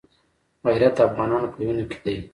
[0.65, 2.15] غیرت د افغانانو په وینو کې دی.